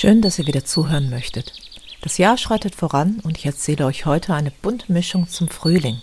[0.00, 1.52] Schön, dass ihr wieder zuhören möchtet.
[2.00, 6.00] Das Jahr schreitet voran und ich erzähle euch heute eine bunte Mischung zum Frühling,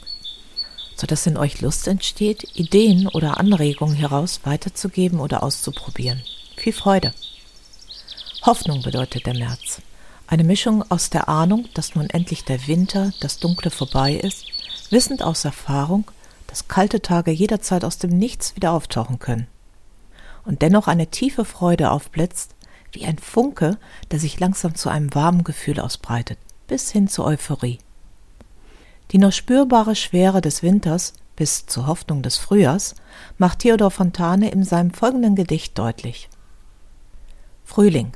[0.95, 6.21] sodass in euch Lust entsteht, Ideen oder Anregungen heraus weiterzugeben oder auszuprobieren.
[6.57, 7.11] Viel Freude!
[8.43, 9.81] Hoffnung bedeutet der März.
[10.27, 14.45] Eine Mischung aus der Ahnung, dass nun endlich der Winter, das Dunkle vorbei ist,
[14.91, 16.05] wissend aus Erfahrung,
[16.45, 19.47] dass kalte Tage jederzeit aus dem Nichts wieder auftauchen können.
[20.45, 22.53] Und dennoch eine tiefe Freude aufblitzt,
[22.97, 23.77] wie ein Funke,
[24.09, 27.77] der sich langsam zu einem warmen Gefühl ausbreitet, bis hin zur Euphorie.
[29.11, 32.95] Die noch spürbare Schwere des Winters bis zur Hoffnung des Frühjahrs
[33.37, 36.27] macht Theodor Fontane in seinem folgenden Gedicht deutlich.
[37.63, 38.13] Frühling.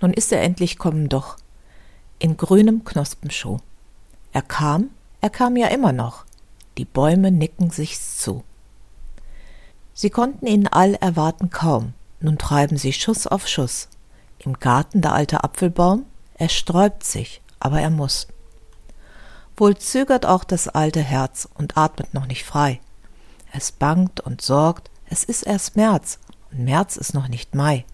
[0.00, 1.36] Nun ist er endlich kommen doch.
[2.18, 3.58] In grünem Knospenschuh.
[4.32, 4.90] Er kam,
[5.20, 6.24] er kam ja immer noch.
[6.76, 8.42] Die Bäume nicken sich's zu.
[9.94, 13.88] Sie konnten ihn all erwarten kaum, nun treiben sie Schuss auf Schuss.
[14.44, 18.26] Im Garten der alte Apfelbaum, er sträubt sich, aber er muss.
[19.56, 22.80] Wohl zögert auch das alte Herz und atmet noch nicht frei.
[23.52, 26.18] Es bangt und sorgt, es ist erst März,
[26.50, 27.84] und März ist noch nicht Mai.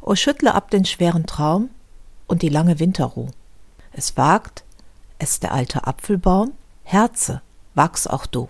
[0.00, 1.70] O schüttle ab den schweren Traum
[2.28, 3.30] und die lange Winterruh.
[3.92, 4.62] Es wagt,
[5.18, 6.52] es der alte Apfelbaum,
[6.84, 7.42] Herze,
[7.74, 8.48] wachs auch du.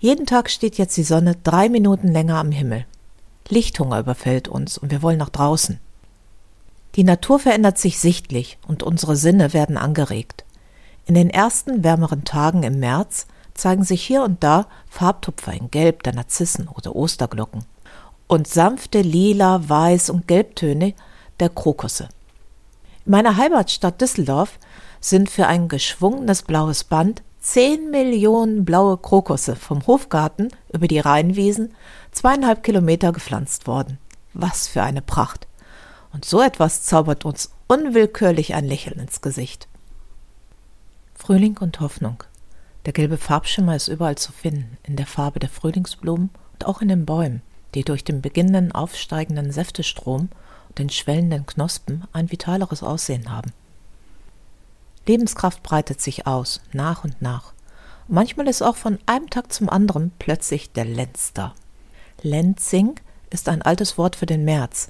[0.00, 2.86] Jeden Tag steht jetzt die Sonne drei Minuten länger am Himmel.
[3.52, 5.78] Lichthunger überfällt uns und wir wollen nach draußen.
[6.96, 10.44] Die Natur verändert sich sichtlich und unsere Sinne werden angeregt.
[11.04, 16.02] In den ersten wärmeren Tagen im März zeigen sich hier und da Farbtupfer in Gelb
[16.02, 17.64] der Narzissen oder Osterglocken
[18.26, 20.94] und sanfte Lila, Weiß und Gelbtöne
[21.38, 22.08] der Krokusse.
[23.04, 24.58] In meiner Heimatstadt Düsseldorf
[25.00, 31.74] sind für ein geschwungenes blaues Band Zehn Millionen blaue Krokusse vom Hofgarten über die Rheinwiesen
[32.12, 33.98] zweieinhalb Kilometer gepflanzt worden.
[34.32, 35.48] Was für eine Pracht!
[36.12, 39.66] Und so etwas zaubert uns unwillkürlich ein Lächeln ins Gesicht.
[41.16, 42.22] Frühling und Hoffnung.
[42.86, 46.88] Der gelbe Farbschimmer ist überall zu finden, in der Farbe der Frühlingsblumen und auch in
[46.88, 47.42] den Bäumen,
[47.74, 50.28] die durch den beginnenden aufsteigenden Säftestrom
[50.68, 53.52] und den schwellenden Knospen ein vitaleres Aussehen haben.
[55.06, 57.52] Lebenskraft breitet sich aus, nach und nach.
[58.08, 61.54] Und manchmal ist auch von einem Tag zum anderen plötzlich der Lenz da.
[62.22, 62.94] Lenzing
[63.30, 64.88] ist ein altes Wort für den März.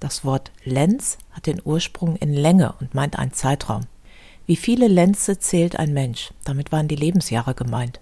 [0.00, 3.86] Das Wort Lenz hat den Ursprung in Länge und meint einen Zeitraum.
[4.46, 6.32] Wie viele Lenze zählt ein Mensch?
[6.44, 8.00] Damit waren die Lebensjahre gemeint.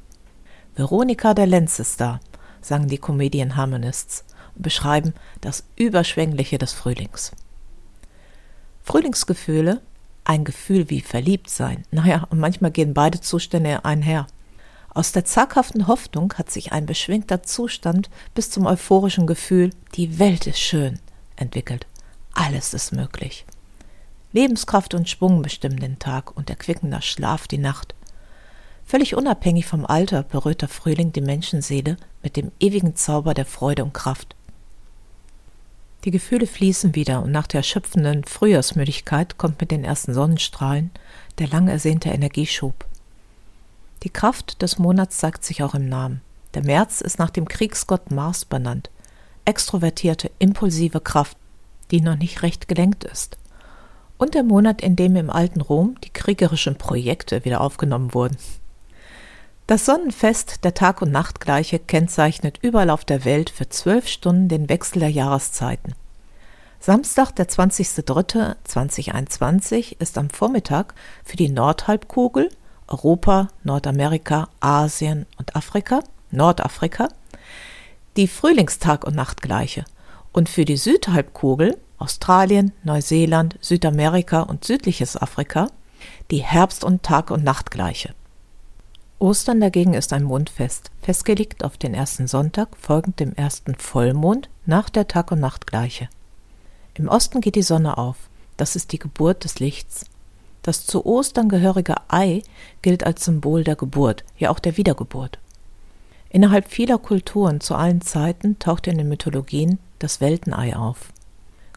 [0.74, 2.18] Veronika der Lenz ist da,
[2.60, 4.24] sagen die Comedian Harmonists
[4.56, 7.32] und beschreiben das Überschwängliche des Frühlings.
[8.82, 9.82] Frühlingsgefühle
[10.24, 11.84] ein Gefühl wie verliebt sein.
[11.90, 14.26] Naja, und manchmal gehen beide Zustände einher.
[14.94, 20.46] Aus der zaghaften Hoffnung hat sich ein beschwingter Zustand bis zum euphorischen Gefühl, die Welt
[20.46, 20.98] ist schön,
[21.36, 21.86] entwickelt.
[22.34, 23.46] Alles ist möglich.
[24.32, 27.94] Lebenskraft und Schwung bestimmen den Tag und erquickender Schlaf die Nacht.
[28.84, 33.84] Völlig unabhängig vom Alter berührt der Frühling die Menschenseele mit dem ewigen Zauber der Freude
[33.84, 34.34] und Kraft.
[36.04, 40.90] Die Gefühle fließen wieder und nach der erschöpfenden Frühjahrsmüdigkeit kommt mit den ersten Sonnenstrahlen
[41.38, 42.86] der lang ersehnte Energieschub.
[44.02, 46.20] Die Kraft des Monats zeigt sich auch im Namen.
[46.54, 48.90] Der März ist nach dem Kriegsgott Mars benannt.
[49.44, 51.36] Extrovertierte, impulsive Kraft,
[51.90, 53.38] die noch nicht recht gelenkt ist.
[54.18, 58.36] Und der Monat, in dem im alten Rom die kriegerischen Projekte wieder aufgenommen wurden.
[59.72, 64.68] Das Sonnenfest der Tag- und Nachtgleiche kennzeichnet überall auf der Welt für zwölf Stunden den
[64.68, 65.94] Wechsel der Jahreszeiten.
[66.78, 70.92] Samstag, der 20.03.2021 ist am Vormittag
[71.24, 72.50] für die Nordhalbkugel,
[72.86, 76.00] Europa, Nordamerika, Asien und Afrika,
[76.30, 77.08] Nordafrika,
[78.18, 79.86] die Frühlingstag- und Nachtgleiche
[80.32, 85.68] und für die Südhalbkugel, Australien, Neuseeland, Südamerika und südliches Afrika,
[86.30, 88.14] die Herbst- und Tag- und Nachtgleiche.
[89.22, 94.90] Ostern dagegen ist ein Mondfest, festgelegt auf den ersten Sonntag folgend dem ersten Vollmond nach
[94.90, 96.08] der Tag- und Nachtgleiche.
[96.94, 98.16] Im Osten geht die Sonne auf,
[98.56, 100.06] das ist die Geburt des Lichts.
[100.62, 102.42] Das zu Ostern gehörige Ei
[102.82, 105.38] gilt als Symbol der Geburt, ja auch der Wiedergeburt.
[106.28, 111.12] Innerhalb vieler Kulturen zu allen Zeiten taucht in den Mythologien das Weltenei auf.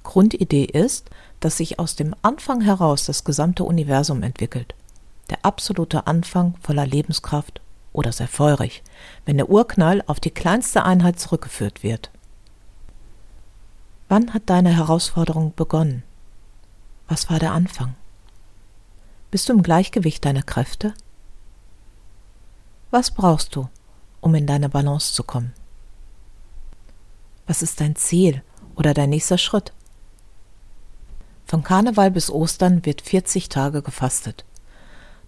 [0.02, 1.12] Grundidee ist,
[1.42, 4.74] dass sich aus dem Anfang heraus das gesamte Universum entwickelt
[5.30, 7.62] der absolute Anfang voller Lebenskraft
[7.94, 8.84] oder sehr feurig,
[9.26, 12.12] wenn der Urknall auf die kleinste Einheit zurückgeführt wird.
[14.08, 16.04] Wann hat deine Herausforderung begonnen?
[17.08, 17.96] Was war der Anfang?
[19.32, 20.94] Bist du im Gleichgewicht deiner Kräfte?
[22.92, 23.68] Was brauchst du,
[24.22, 25.54] um in deine Balance zu kommen?
[27.48, 28.44] Was ist dein Ziel
[28.76, 29.74] oder dein nächster Schritt?
[31.46, 34.46] Von Karneval bis Ostern wird 40 Tage gefastet.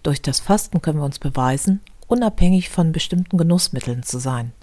[0.04, 4.54] Durch das Fasten können wir uns beweisen, unabhängig von bestimmten Genussmitteln zu sein.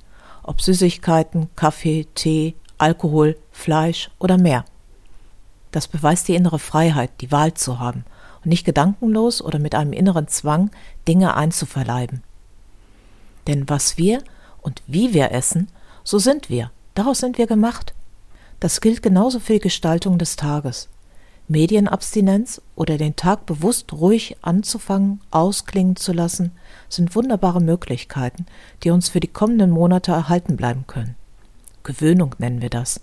[0.42, 4.64] Ob Süßigkeiten, Kaffee, Tee, Alkohol, Fleisch oder mehr.
[5.70, 8.04] Das beweist die innere Freiheit, die Wahl zu haben
[8.44, 10.70] und nicht gedankenlos oder mit einem inneren Zwang
[11.08, 12.22] Dinge einzuverleiben.
[13.46, 14.22] Denn was wir
[14.62, 15.68] und wie wir essen,
[16.04, 17.94] so sind wir, daraus sind wir gemacht.
[18.60, 20.88] Das gilt genauso für die Gestaltung des Tages.
[21.46, 26.52] Medienabstinenz oder den Tag bewusst ruhig anzufangen, ausklingen zu lassen,
[26.88, 28.46] sind wunderbare Möglichkeiten,
[28.82, 31.16] die uns für die kommenden Monate erhalten bleiben können.
[31.82, 33.00] Gewöhnung nennen wir das.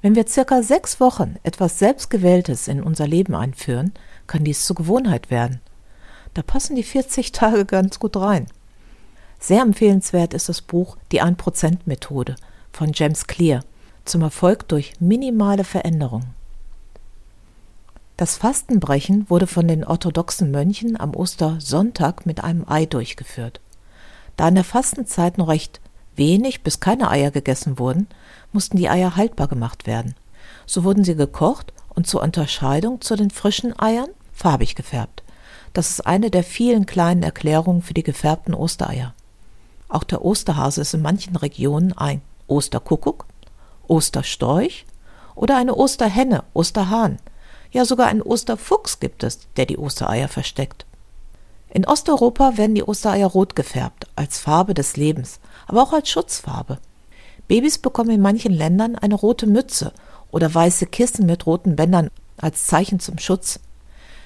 [0.00, 3.92] Wenn wir circa sechs Wochen etwas Selbstgewähltes in unser Leben einführen,
[4.26, 5.60] kann dies zur Gewohnheit werden.
[6.32, 8.46] Da passen die 40 Tage ganz gut rein.
[9.38, 12.36] Sehr empfehlenswert ist das Buch Die 1%-Methode
[12.72, 13.62] von James Clear
[14.06, 16.34] zum Erfolg durch minimale Veränderungen.
[18.16, 23.60] Das Fastenbrechen wurde von den orthodoxen Mönchen am Ostersonntag mit einem Ei durchgeführt.
[24.38, 25.82] Da in der Fastenzeit noch recht
[26.14, 28.06] wenig bis keine Eier gegessen wurden,
[28.54, 30.14] mussten die Eier haltbar gemacht werden.
[30.64, 35.22] So wurden sie gekocht und zur Unterscheidung zu den frischen Eiern farbig gefärbt.
[35.74, 39.12] Das ist eine der vielen kleinen Erklärungen für die gefärbten Ostereier.
[39.90, 43.26] Auch der Osterhase ist in manchen Regionen ein Osterkuckuck,
[43.88, 44.86] Osterstorch
[45.34, 47.18] oder eine Osterhenne, Osterhahn–
[47.76, 50.86] ja, sogar einen Osterfuchs gibt es, der die Ostereier versteckt.
[51.68, 56.78] In Osteuropa werden die Ostereier rot gefärbt, als Farbe des Lebens, aber auch als Schutzfarbe.
[57.48, 59.92] Babys bekommen in manchen Ländern eine rote Mütze
[60.30, 62.08] oder weiße Kissen mit roten Bändern
[62.38, 63.60] als Zeichen zum Schutz.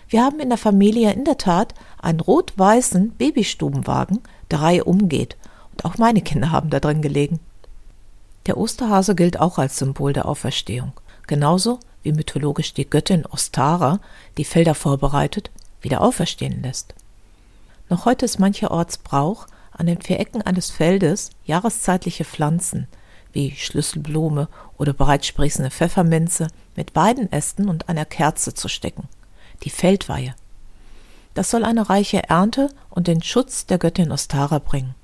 [0.08, 4.20] Wir haben in der Familie in der Tat einen rot-weißen Babystubenwagen,
[4.52, 5.36] der Reihe umgeht,
[5.72, 7.40] und auch meine Kinder haben da drin gelegen.
[8.46, 10.92] Der Osterhase gilt auch als Symbol der Auferstehung,
[11.26, 14.00] genauso wie mythologisch die Göttin Ostara
[14.36, 15.50] die Felder vorbereitet,
[15.80, 16.94] wieder auferstehen lässt.
[17.88, 22.86] Noch heute ist mancherorts Brauch, an den vier Ecken eines Feldes jahreszeitliche Pflanzen
[23.32, 29.08] wie Schlüsselblume oder bereits sprießende Pfefferminze mit Weidenästen und einer Kerze zu stecken,
[29.62, 30.34] die Feldweihe.
[31.34, 34.94] Das soll eine reiche Ernte und den Schutz der Göttin Ostara bringen.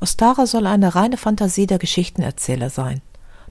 [0.00, 3.00] Ostara soll eine reine Fantasie der Geschichtenerzähler sein,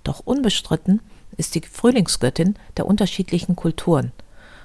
[0.03, 1.01] doch unbestritten
[1.41, 4.11] ist die Frühlingsgöttin der unterschiedlichen Kulturen.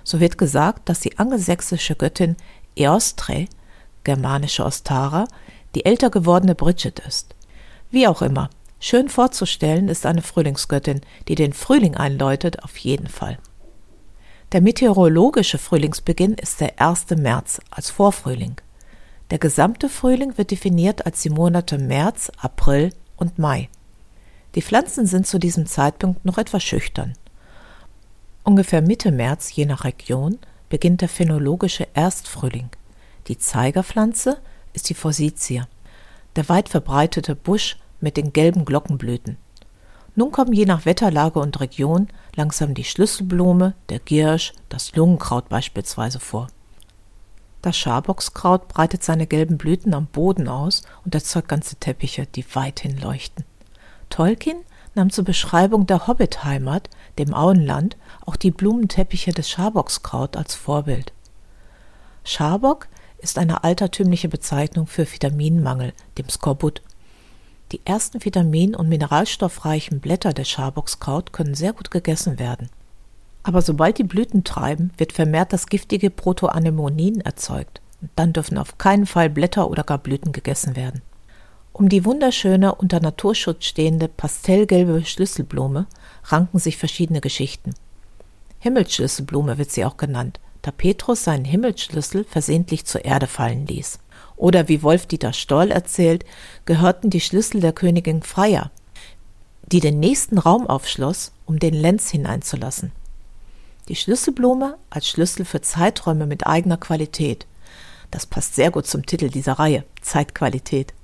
[0.05, 2.37] So wird gesagt, dass die angelsächsische Göttin
[2.77, 3.47] Eostre,
[4.05, 5.27] germanische Ostara,
[5.75, 7.35] die älter gewordene Bridget ist.
[7.91, 13.39] Wie auch immer, schön vorzustellen ist eine Frühlingsgöttin, die den Frühling einläutet, auf jeden Fall.
[14.53, 17.07] Der meteorologische Frühlingsbeginn ist der 1.
[17.17, 18.61] März als Vorfrühling.
[19.31, 23.71] Der gesamte Frühling wird definiert als die Monate März, April und Mai.
[24.57, 27.13] Die Pflanzen sind zu diesem Zeitpunkt noch etwas schüchtern.
[28.43, 30.39] Ungefähr Mitte März, je nach Region,
[30.71, 32.71] beginnt der phänologische Erstfrühling.
[33.29, 34.39] Die Zeigerpflanze
[34.73, 35.69] ist die Forsythia,
[36.37, 39.37] der weit verbreitete Busch mit den gelben Glockenblüten.
[40.15, 46.19] Nun kommen je nach Wetterlage und Region langsam die Schlüsselblume, der Giersch, das Lungenkraut beispielsweise
[46.19, 46.47] vor.
[47.61, 52.97] Das Schaboxkraut breitet seine gelben Blüten am Boden aus und erzeugt ganze Teppiche, die weithin
[52.97, 53.45] leuchten.
[54.11, 54.59] Tolkien
[54.95, 56.89] nahm zur Beschreibung der Hobbitheimat,
[57.19, 61.13] dem Auenland, auch die Blumenteppiche des Schabockskraut als Vorbild.
[62.25, 62.89] Schabock
[63.19, 66.83] ist eine altertümliche Bezeichnung für Vitaminmangel, dem Skorbut.
[67.73, 72.69] Die ersten vitamin- und mineralstoffreichen Blätter des Schabockskraut können sehr gut gegessen werden.
[73.43, 77.81] Aber sobald die Blüten treiben, wird vermehrt das giftige Protoanemonin erzeugt.
[78.01, 81.03] Und dann dürfen auf keinen Fall Blätter oder gar Blüten gegessen werden.
[81.77, 85.87] Um die wunderschöne, unter Naturschutz stehende pastellgelbe Schlüsselblume
[86.25, 87.75] ranken sich verschiedene Geschichten.
[88.61, 93.99] Himmelsschlüsselblume wird sie auch genannt, da Petrus seinen Himmelsschlüssel versehentlich zur Erde fallen ließ.
[94.37, 96.25] Oder wie Wolf-Dieter Stoll erzählt,
[96.65, 98.71] gehörten die Schlüssel der Königin Freya,
[99.71, 102.91] die den nächsten Raum aufschloss, um den Lenz hineinzulassen.
[103.91, 107.47] Die Schlüsselblume als Schlüssel für Zeiträume mit eigener Qualität.
[108.11, 110.95] Das passt sehr gut zum Titel dieser Reihe, Zeitqualität.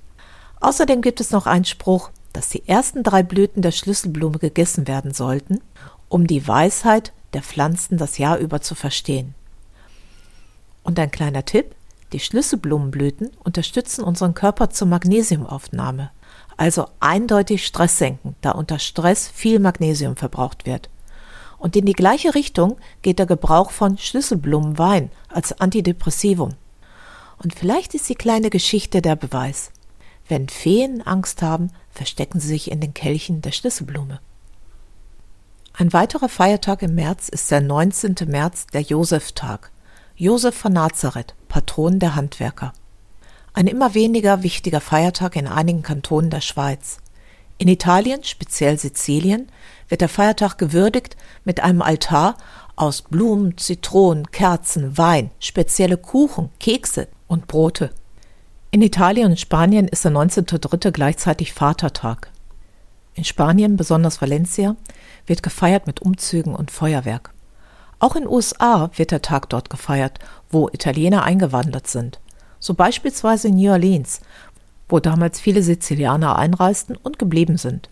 [0.63, 5.13] Außerdem gibt es noch einen Spruch, dass die ersten drei Blüten der Schlüsselblume gegessen werden
[5.13, 5.59] sollten,
[6.07, 9.35] um die Weisheit der Pflanzen das Jahr über zu verstehen.
[10.81, 11.75] Und ein kleiner Tipp,
[12.13, 16.11] die Schlüsselblumenblüten unterstützen unseren Körper zur Magnesiumaufnahme,
[16.55, 20.89] also eindeutig Stress senken, da unter Stress viel Magnesium verbraucht wird.
[21.57, 26.53] Und in die gleiche Richtung geht der Gebrauch von Schlüsselblumenwein als Antidepressivum.
[27.43, 29.72] Und vielleicht ist die kleine Geschichte der Beweis.
[30.27, 34.19] Wenn Feen Angst haben, verstecken sie sich in den Kelchen der Schlüsselblume.
[35.73, 38.15] Ein weiterer Feiertag im März ist der 19.
[38.27, 39.71] März, der Josephtag.
[40.15, 42.73] Josef von Nazareth, Patron der Handwerker.
[43.53, 46.99] Ein immer weniger wichtiger Feiertag in einigen Kantonen der Schweiz.
[47.57, 49.51] In Italien, speziell Sizilien,
[49.89, 52.37] wird der Feiertag gewürdigt mit einem Altar
[52.75, 57.91] aus Blumen, Zitronen, Kerzen, Wein, spezielle Kuchen, Kekse und Brote.
[58.73, 60.89] In Italien und Spanien ist der 19.3.
[60.89, 62.31] gleichzeitig Vatertag.
[63.13, 64.75] In Spanien, besonders Valencia,
[65.27, 67.35] wird gefeiert mit Umzügen und Feuerwerk.
[67.99, 70.17] Auch in USA wird der Tag dort gefeiert,
[70.49, 72.19] wo Italiener eingewandert sind.
[72.57, 74.21] So beispielsweise in New Orleans,
[74.89, 77.89] wo damals viele Sizilianer einreisten und geblieben sind.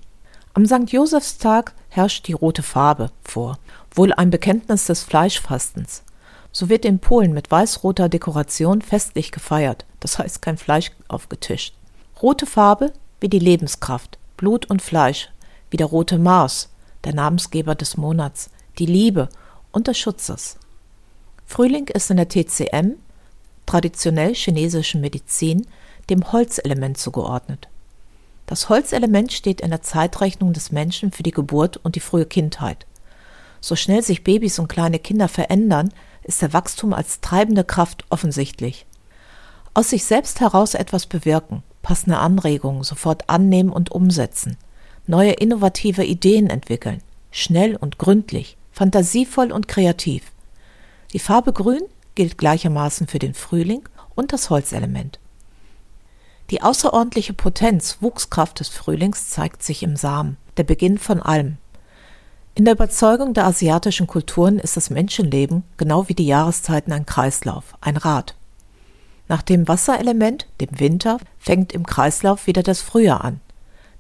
[0.55, 0.91] Am St.
[0.91, 3.59] Josefstag herrscht die rote Farbe vor,
[3.93, 6.01] wohl ein Bekenntnis des Fleischfastens.
[6.51, 11.73] So wird in Polen mit weiß-roter Dekoration festlich gefeiert, das heißt kein Fleisch aufgetischt.
[12.21, 12.91] Rote Farbe
[13.21, 15.29] wie die Lebenskraft, Blut und Fleisch,
[15.69, 16.69] wie der rote Mars,
[17.05, 19.29] der Namensgeber des Monats, die Liebe
[19.71, 20.57] und des Schutzes.
[21.45, 22.93] Frühling ist in der TCM,
[23.65, 25.67] traditionell chinesischen Medizin,
[26.09, 27.67] dem Holzelement zugeordnet.
[28.47, 32.85] Das Holzelement steht in der Zeitrechnung des Menschen für die Geburt und die frühe Kindheit.
[33.61, 35.93] So schnell sich Babys und kleine Kinder verändern,
[36.23, 38.85] ist der Wachstum als treibende Kraft offensichtlich.
[39.73, 44.57] Aus sich selbst heraus etwas bewirken, passende Anregungen sofort annehmen und umsetzen–
[45.07, 47.01] neue innovative Ideen entwickeln,
[47.31, 50.23] schnell und gründlich, fantasievoll und kreativ.
[51.13, 51.81] Die Farbe Grün
[52.15, 55.19] gilt gleichermaßen für den Frühling und das Holzelement.
[56.49, 61.57] Die außerordentliche Potenz, Wuchskraft des Frühlings zeigt sich im Samen, der Beginn von allem.
[62.55, 67.75] In der Überzeugung der asiatischen Kulturen ist das Menschenleben genau wie die Jahreszeiten ein Kreislauf,
[67.79, 68.35] ein Rad.
[69.31, 73.39] Nach dem Wasserelement, dem Winter, fängt im Kreislauf wieder das Frühjahr an.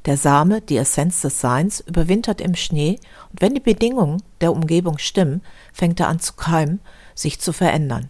[0.03, 2.99] Der Same, die Essenz des Seins, überwintert im Schnee,
[3.31, 6.81] und wenn die Bedingungen der Umgebung stimmen, fängt er an zu keimen,
[7.15, 8.09] sich zu verändern.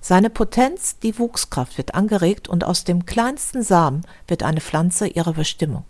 [0.00, 5.34] Seine Potenz, die Wuchskraft, wird angeregt und aus dem kleinsten Samen wird eine Pflanze ihrer
[5.34, 5.84] Bestimmung.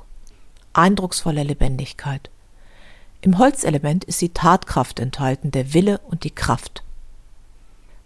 [0.74, 2.28] Eindrucksvolle Lebendigkeit.
[3.22, 6.82] Im Holzelement ist die Tatkraft enthalten, der Wille und die Kraft.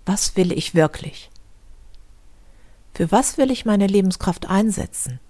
[0.06, 1.30] Was will ich wirklich?
[3.00, 5.20] Für was will ich meine Lebenskraft einsetzen?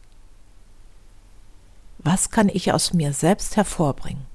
[1.98, 4.26] Was kann ich aus mir selbst hervorbringen?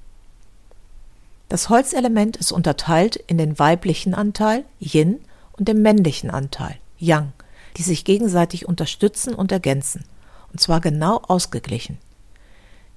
[1.50, 5.20] Das Holzelement ist unterteilt in den weiblichen Anteil Yin
[5.52, 7.34] und den männlichen Anteil Yang,
[7.76, 10.06] die sich gegenseitig unterstützen und ergänzen,
[10.50, 11.98] und zwar genau ausgeglichen.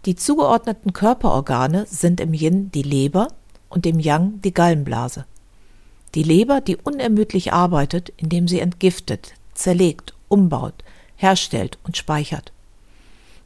[0.05, 3.27] Die zugeordneten Körperorgane sind im Yin die Leber
[3.67, 5.25] und im Yang die Gallenblase.
[6.15, 10.83] Die Leber, die unermüdlich arbeitet, indem sie entgiftet, zerlegt, umbaut,
[11.15, 12.53] herstellt und speichert.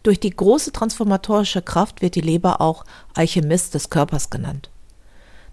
[0.03, 4.69] Durch die große transformatorische Kraft wird die Leber auch Alchemist des Körpers genannt.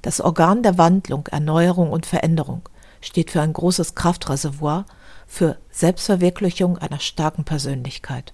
[0.03, 2.69] Das Organ der Wandlung, Erneuerung und Veränderung
[3.01, 4.87] steht für ein großes Kraftreservoir,
[5.27, 8.33] für Selbstverwirklichung einer starken Persönlichkeit.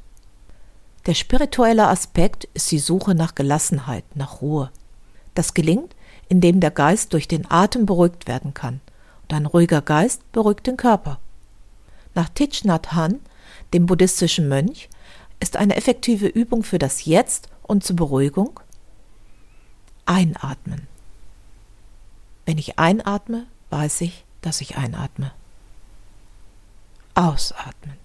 [1.04, 4.70] Der spirituelle Aspekt ist die Suche nach Gelassenheit, nach Ruhe.
[5.34, 5.94] Das gelingt,
[6.28, 8.80] indem der Geist durch den Atem beruhigt werden kann,
[9.22, 11.18] und ein ruhiger Geist beruhigt den Körper.
[12.16, 13.20] Nach Thich Nhat Hanh,
[13.74, 14.88] dem buddhistischen Mönch,
[15.38, 18.58] ist eine effektive Übung für das Jetzt und zur Beruhigung.
[20.06, 20.88] Einatmen.
[22.46, 25.30] Wenn ich einatme, weiß ich, dass ich einatme.
[27.14, 27.98] Ausatmen.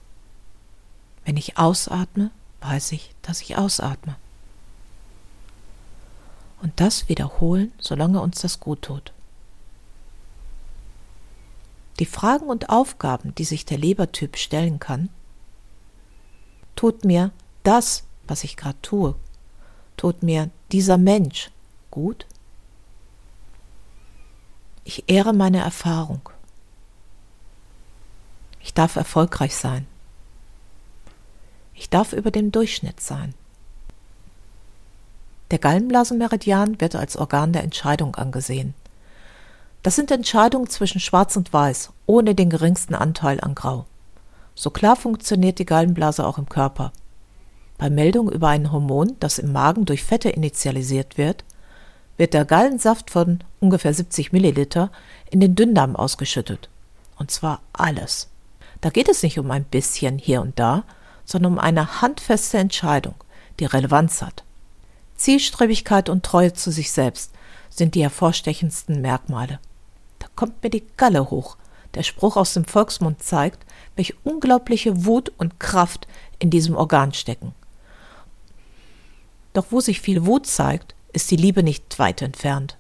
[1.24, 4.18] Wenn ich ausatme, weiß ich, dass ich ausatme.
[6.62, 9.14] Und das wiederholen, solange uns das gut tut.
[12.02, 15.08] Die Fragen und Aufgaben, die sich der Lebertyp stellen kann,
[16.82, 17.30] Tut mir
[17.62, 19.14] das, was ich gerade tue,
[19.98, 21.52] tut mir dieser Mensch
[21.92, 22.26] gut?
[24.84, 26.28] Ich ehre meine Erfahrung.
[28.62, 29.86] Ich darf erfolgreich sein.
[31.76, 33.36] Ich darf über dem Durchschnitt sein.
[35.52, 38.74] Der Gallenblasenmeridian wird als Organ der Entscheidung angesehen.
[39.84, 43.86] Das sind Entscheidungen zwischen Schwarz und Weiß, ohne den geringsten Anteil an Grau.
[44.54, 46.92] So klar funktioniert die Gallenblase auch im Körper.
[47.80, 51.44] Bei Meldung über ein Hormon, das im Magen durch Fette initialisiert wird,
[52.18, 54.92] wird der Gallensaft von ungefähr 70 Milliliter
[55.32, 56.70] in den Dünndarm ausgeschüttet.
[57.18, 58.30] Und zwar alles.
[58.82, 60.84] Da geht es nicht um ein bisschen hier und da,
[61.26, 63.16] sondern um eine handfeste Entscheidung,
[63.60, 64.44] die Relevanz hat.
[65.16, 67.32] Zielstrebigkeit und Treue zu sich selbst
[67.72, 69.60] sind die hervorstechendsten Merkmale.
[70.36, 71.58] Kommt mir die Galle hoch.
[71.94, 76.08] Der Spruch aus dem Volksmund zeigt, welche unglaubliche Wut und Kraft
[76.40, 77.54] in diesem Organ stecken.
[79.54, 82.78] Doch wo sich viel Wut zeigt, ist die Liebe nicht weit entfernt.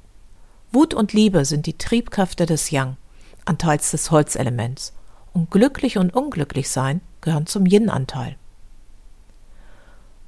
[0.72, 2.96] Wut und Liebe sind die Triebkräfte des Yang,
[3.44, 4.94] Anteils des Holzelements,
[5.34, 8.38] und glücklich und unglücklich sein gehören zum Yin-Anteil.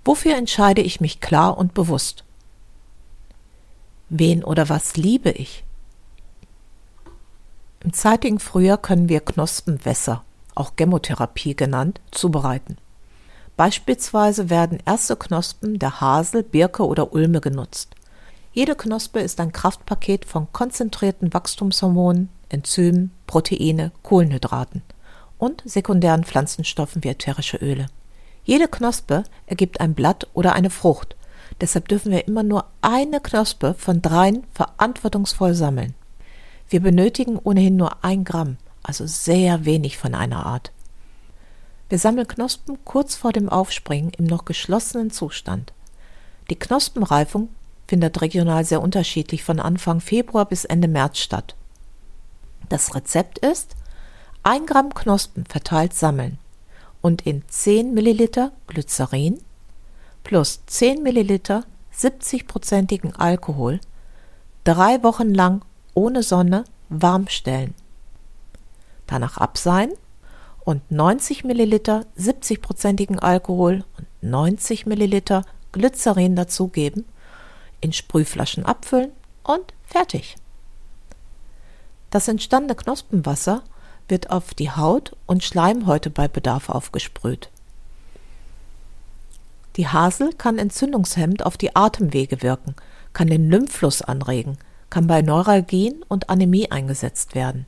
[0.06, 2.24] Wofür entscheide ich mich klar und bewusst?
[4.10, 5.62] Wen oder was liebe ich?
[7.84, 10.24] Im zeitigen Frühjahr können wir Knospenwässer,
[10.56, 12.78] auch Gemotherapie genannt, zubereiten.
[13.58, 17.90] Beispielsweise werden erste Knospen der Hasel, Birke oder Ulme genutzt.
[18.54, 24.82] Jede Knospe ist ein Kraftpaket von konzentrierten Wachstumshormonen, Enzymen, Proteine, Kohlenhydraten
[25.38, 27.88] und sekundären Pflanzenstoffen wie ätherische Öle.
[28.46, 31.18] Jede Knospe ergibt ein Blatt oder eine Frucht.
[31.60, 35.96] Deshalb dürfen wir immer nur eine Knospe von dreien verantwortungsvoll sammeln.
[36.74, 40.72] Wir benötigen ohnehin nur ein Gramm, also sehr wenig von einer Art.
[41.88, 45.72] Wir sammeln Knospen kurz vor dem Aufspringen im noch geschlossenen Zustand.
[46.50, 47.50] Die Knospenreifung
[47.88, 51.56] findet regional sehr unterschiedlich von Anfang Februar bis Ende März statt.
[52.70, 53.75] Das Rezept ist
[54.42, 56.39] 1 Gramm Knospen verteilt sammeln
[57.03, 59.39] und in 10 Milliliter Glycerin
[60.24, 61.65] plus 10 Milliliter
[61.96, 63.80] 70-prozentigen Alkohol
[64.63, 65.62] drei Wochen lang
[65.93, 67.73] ohne Sonne warm stellen.
[69.07, 69.91] Danach abseihen
[70.63, 77.05] und 90 Milliliter 70-prozentigen Alkohol und 90 Milliliter Glycerin dazugeben,
[77.81, 79.12] in Sprühflaschen abfüllen
[79.43, 80.35] und fertig.
[82.12, 83.63] Das entstandene Knospenwasser
[84.07, 87.50] wird auf die Haut und Schleimhäute bei Bedarf aufgesprüht.
[89.75, 92.75] Die Hasel kann entzündungshemmend auf die Atemwege wirken,
[93.13, 94.57] kann den Lymphfluss anregen,
[94.93, 97.65] kann bei Neuralgien und Anämie eingesetzt werden.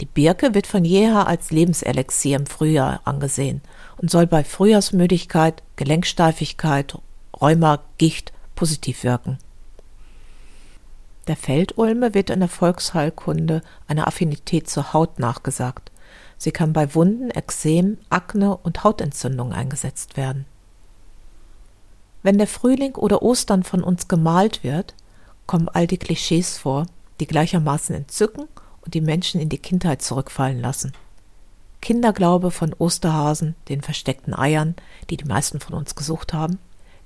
[0.00, 3.60] Die Birke wird von jeher als Lebenselixier im Frühjahr angesehen
[3.96, 6.96] und soll bei Frühjahrsmüdigkeit, Gelenksteifigkeit,
[7.40, 9.38] Rheuma, Gicht positiv wirken.
[11.26, 15.90] Der Feldulme wird in der Volksheilkunde eine Affinität zur Haut nachgesagt.
[16.38, 20.44] Sie kann bei Wunden, Ekzem, Akne und Hautentzündung eingesetzt werden.
[22.22, 24.94] Wenn der Frühling oder Ostern von uns gemalt wird,
[25.46, 26.86] kommen all die Klischees vor,
[27.20, 28.44] die gleichermaßen entzücken
[28.82, 30.92] und die Menschen in die Kindheit zurückfallen lassen.
[31.80, 34.74] Kinderglaube von Osterhasen, den versteckten Eiern,
[35.10, 36.58] die die meisten von uns gesucht haben,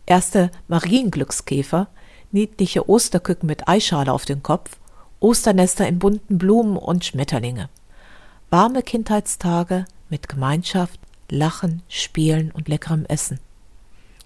[0.07, 1.89] erste Marienglückskäfer,
[2.33, 4.79] niedliche Osterküken mit Eischale auf dem Kopf,
[5.21, 7.69] Osternester in bunten Blumen und Schmetterlinge.
[8.49, 10.99] Warme Kindheitstage mit Gemeinschaft,
[11.29, 13.39] Lachen, Spielen und leckerem Essen.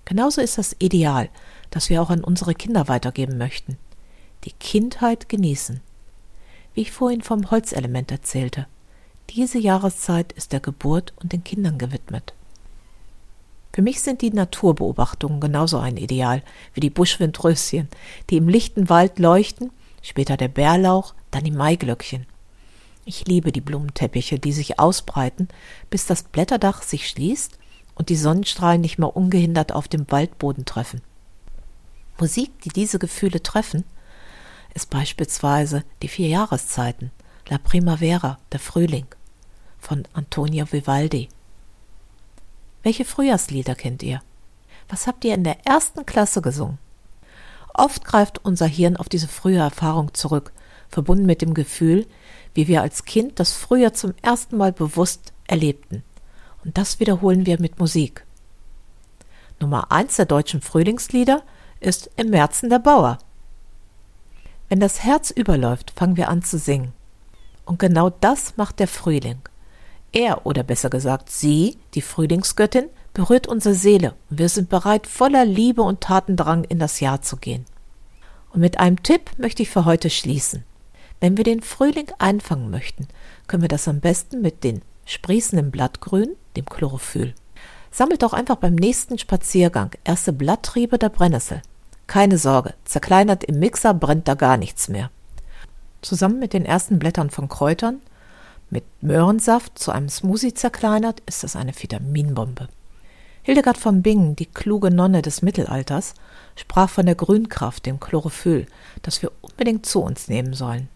[0.04, 1.28] Genauso ist das Ideal,
[1.70, 3.76] das wir auch an unsere Kinder weitergeben möchten.
[4.44, 5.80] Die Kindheit genießen.
[6.74, 8.66] Wie ich vorhin vom Holzelement erzählte.
[9.30, 12.34] Diese Jahreszeit ist der Geburt und den Kindern gewidmet.
[13.72, 16.42] Für mich sind die Naturbeobachtungen genauso ein Ideal
[16.74, 17.88] wie die Buschwindröschen,
[18.28, 19.70] die im lichten Wald leuchten,
[20.02, 22.26] später der Bärlauch, dann die Maiglöckchen.
[23.06, 25.48] Ich liebe die Blumenteppiche, die sich ausbreiten,
[25.90, 27.58] bis das Blätterdach sich schließt
[27.94, 31.00] und die Sonnenstrahlen nicht mehr ungehindert auf dem Waldboden treffen.
[32.20, 33.84] Musik, die diese Gefühle treffen,
[34.74, 37.10] ist beispielsweise die vier Jahreszeiten,
[37.48, 39.06] La Primavera, der Frühling,
[39.78, 41.28] von Antonio Vivaldi.
[42.82, 44.20] Welche Frühjahrslieder kennt ihr?
[44.88, 46.78] Was habt ihr in der ersten Klasse gesungen?
[47.72, 50.52] Oft greift unser Hirn auf diese frühe Erfahrung zurück,
[50.88, 52.06] verbunden mit dem Gefühl,
[52.54, 56.02] wie wir als Kind das Frühjahr zum ersten Mal bewusst erlebten.
[56.64, 58.24] Und das wiederholen wir mit Musik.
[59.60, 61.42] Nummer eins der deutschen Frühlingslieder
[61.80, 63.18] ist Im Märzen der Bauer.
[64.68, 66.92] Wenn das Herz überläuft, fangen wir an zu singen.
[67.64, 69.38] Und genau das macht der Frühling.
[70.12, 75.44] Er oder besser gesagt sie, die Frühlingsgöttin, berührt unsere Seele und wir sind bereit, voller
[75.44, 77.64] Liebe und Tatendrang in das Jahr zu gehen.
[78.52, 80.64] Und mit einem Tipp möchte ich für heute schließen.
[81.20, 83.08] Wenn wir den Frühling einfangen möchten,
[83.46, 87.34] können wir das am besten mit den sprießenden Blattgrün, dem Chlorophyll.
[87.90, 91.62] Sammelt doch einfach beim nächsten Spaziergang erste Blatttriebe der Brennnessel.
[92.06, 95.10] Keine Sorge, zerkleinert im Mixer brennt da gar nichts mehr.
[96.02, 98.00] Zusammen mit den ersten Blättern von Kräutern
[98.70, 102.68] mit Möhrensaft zu einem Smoothie zerkleinert, ist das eine Vitaminbombe.
[103.42, 106.14] Hildegard von Bingen, die kluge Nonne des Mittelalters,
[106.56, 108.66] sprach von der Grünkraft, dem Chlorophyll,
[109.02, 110.88] das wir unbedingt zu uns nehmen sollen.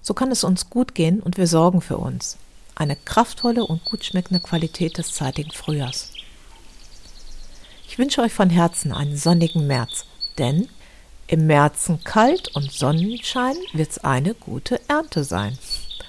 [0.00, 2.38] So kann es uns gut gehen und wir sorgen für uns.
[2.74, 6.12] Eine kraftvolle und gut schmeckende Qualität des zeitigen Frühjahrs.
[7.86, 10.06] Ich wünsche euch von Herzen einen sonnigen März,
[10.38, 10.68] denn
[11.26, 15.56] im Märzen kalt und Sonnenschein wird's eine gute Ernte sein.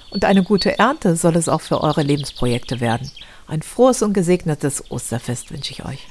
[0.10, 3.12] Und eine gute Ernte soll es auch für eure Lebensprojekte werden.
[3.48, 6.08] Ein frohes und gesegnetes Osterfest wünsche ich euch.